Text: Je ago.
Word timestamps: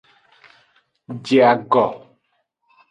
Je 1.25 1.37
ago. 1.51 1.85